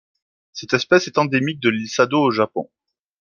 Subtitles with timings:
[0.53, 2.71] Cette espèce est endémique de l'île Sado au Japon.